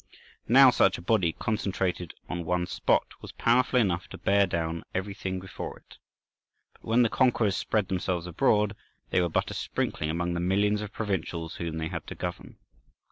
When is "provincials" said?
10.91-11.57